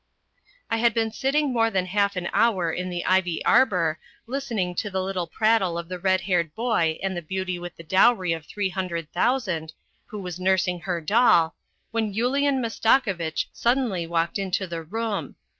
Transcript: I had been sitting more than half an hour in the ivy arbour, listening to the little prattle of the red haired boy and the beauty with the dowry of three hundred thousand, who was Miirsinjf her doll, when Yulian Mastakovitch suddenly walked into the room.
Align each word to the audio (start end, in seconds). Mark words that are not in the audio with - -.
I 0.71 0.77
had 0.77 0.95
been 0.95 1.11
sitting 1.11 1.53
more 1.53 1.69
than 1.69 1.85
half 1.85 2.15
an 2.15 2.27
hour 2.33 2.73
in 2.73 2.89
the 2.89 3.05
ivy 3.05 3.45
arbour, 3.45 3.99
listening 4.25 4.73
to 4.77 4.89
the 4.89 4.99
little 5.03 5.27
prattle 5.27 5.77
of 5.77 5.89
the 5.89 5.99
red 5.99 6.21
haired 6.21 6.55
boy 6.55 6.97
and 7.03 7.15
the 7.15 7.21
beauty 7.21 7.59
with 7.59 7.75
the 7.75 7.83
dowry 7.83 8.33
of 8.33 8.47
three 8.47 8.69
hundred 8.69 9.11
thousand, 9.11 9.73
who 10.07 10.19
was 10.19 10.39
Miirsinjf 10.39 10.81
her 10.85 11.01
doll, 11.01 11.55
when 11.91 12.15
Yulian 12.15 12.59
Mastakovitch 12.59 13.47
suddenly 13.53 14.07
walked 14.07 14.39
into 14.39 14.65
the 14.65 14.81
room. 14.81 15.35